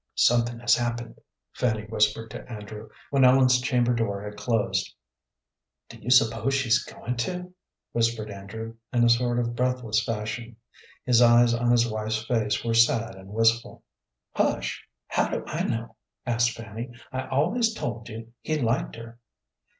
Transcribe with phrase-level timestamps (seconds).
[0.15, 1.19] "Something has happened,"
[1.53, 4.95] Fanny whispered to Andrew, when Ellen's chamber door had closed.
[5.89, 7.53] "Do you suppose she's goin' to?"
[7.91, 10.55] whispered Andrew, in a sort of breathless fashion.
[11.05, 13.83] His eyes on his wife's face were sad and wistful.
[14.33, 14.83] "Hush!
[15.07, 16.89] How do I know?" asked Fanny.
[17.11, 19.19] "I always told you he liked her."